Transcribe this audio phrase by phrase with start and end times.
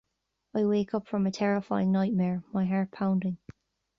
[0.55, 3.37] I wake up from a terrifying nightmare, my heart pounding.